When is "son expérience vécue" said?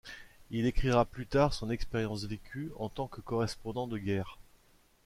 1.53-2.71